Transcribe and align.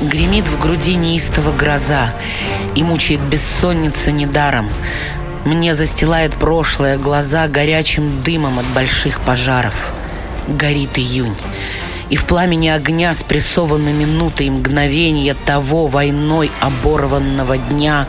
Гремит 0.00 0.46
в 0.46 0.58
груди 0.60 0.94
неистово 0.94 1.52
гроза 1.52 2.14
И 2.76 2.82
мучает 2.82 3.20
бессонница 3.20 4.12
недаром 4.12 4.68
Мне 5.44 5.74
застилает 5.74 6.34
прошлое 6.34 6.98
глаза 6.98 7.48
Горячим 7.48 8.22
дымом 8.22 8.58
от 8.58 8.66
больших 8.66 9.20
пожаров 9.20 9.92
Горит 10.46 10.98
июнь 10.98 11.36
и 12.10 12.16
в 12.16 12.24
пламени 12.24 12.68
огня 12.68 13.12
спрессованы 13.12 13.92
минуты 13.92 14.44
и 14.44 14.50
мгновения 14.50 15.34
того 15.34 15.86
войной 15.86 16.50
оборванного 16.60 17.58
дня, 17.58 18.06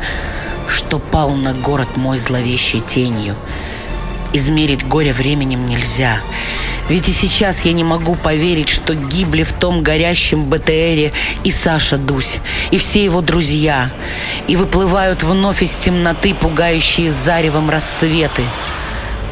что 0.68 1.00
пал 1.00 1.32
на 1.32 1.54
город 1.54 1.98
мой 1.98 2.18
зловещей 2.18 2.80
тенью. 2.80 3.36
Измерить 4.32 4.86
горе 4.88 5.12
временем 5.12 5.66
нельзя. 5.66 6.20
Ведь 6.88 7.08
и 7.08 7.12
сейчас 7.12 7.62
я 7.66 7.74
не 7.74 7.84
могу 7.84 8.16
поверить, 8.16 8.70
что 8.70 8.96
гибли 8.96 9.44
в 9.44 9.54
том 9.54 9.84
горящем 9.84 10.46
БТРе 10.46 11.14
и 11.44 11.52
Саша 11.52 11.98
Дусь, 11.98 12.38
и 12.72 12.78
все 12.78 13.04
его 13.04 13.22
друзья, 13.22 13.92
и 14.48 14.56
выплывают 14.56 15.24
вновь 15.24 15.62
из 15.62 15.72
темноты 15.72 16.34
пугающие 16.34 17.12
заревом 17.12 17.70
рассветы. 17.70 18.44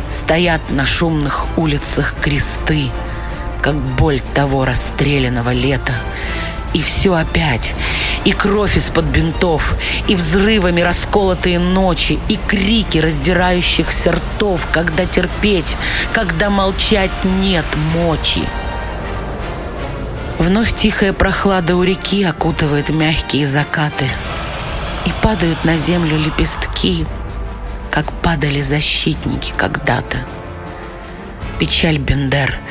Стоят 0.10 0.62
на 0.70 0.86
шумных 0.86 1.46
улицах 1.58 2.16
кресты, 2.22 2.90
как 3.62 3.76
боль 3.76 4.22
того 4.34 4.66
расстрелянного 4.66 5.52
лета. 5.52 5.94
И 6.74 6.82
все 6.82 7.14
опять. 7.14 7.74
И 8.26 8.32
кровь 8.34 8.78
из-под 8.78 9.06
бинтов, 9.06 9.76
и 10.08 10.16
взрывами 10.16 10.82
расколотые 10.82 11.60
ночи, 11.60 12.20
и 12.28 12.38
крики 12.48 12.98
раздирающихся 12.98 14.12
ртов, 14.12 14.68
когда 14.72 15.06
терпеть, 15.06 15.76
когда 16.14 16.50
молчать 16.50 17.12
нет 17.42 17.66
мочи. 17.94 18.44
Вновь 20.40 20.76
тихая 20.76 21.14
прохлада 21.14 21.76
у 21.76 21.84
реки 21.84 22.24
окутывает 22.24 22.90
мягкие 22.90 23.48
закаты. 23.48 24.10
И 25.06 25.12
падают 25.22 25.64
на 25.64 25.78
землю 25.78 26.18
лепестки, 26.18 27.06
как 27.90 28.12
падали 28.12 28.62
защитники 28.62 29.54
когда-то. 29.56 30.26
Печаль 31.60 31.98
Бендер— 31.98 32.58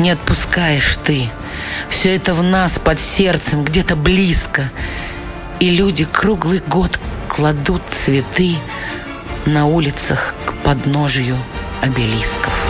не 0.00 0.10
отпускаешь 0.10 0.96
ты. 1.04 1.28
Все 1.88 2.16
это 2.16 2.34
в 2.34 2.42
нас, 2.42 2.78
под 2.78 3.00
сердцем, 3.00 3.64
где-то 3.64 3.96
близко. 3.96 4.70
И 5.58 5.70
люди 5.70 6.04
круглый 6.04 6.62
год 6.66 6.98
кладут 7.28 7.82
цветы 8.04 8.56
на 9.46 9.66
улицах 9.66 10.34
к 10.46 10.54
подножию 10.64 11.36
обелисков. 11.80 12.69